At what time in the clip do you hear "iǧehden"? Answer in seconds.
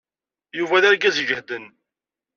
1.23-1.65